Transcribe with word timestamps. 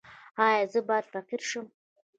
ایا 0.47 0.65
زه 0.71 0.79
باید 0.87 1.05
فقیر 1.13 1.41
شم؟ 1.49 1.67